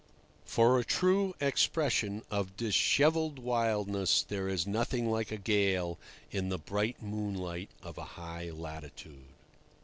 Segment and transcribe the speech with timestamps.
[0.45, 5.99] For a true expression of dishevelled wildness there is nothing like a gale
[6.31, 9.27] in the bright moonlight of a high latitude.